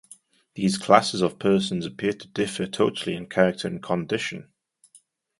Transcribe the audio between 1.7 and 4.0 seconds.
appear to differ totally in character and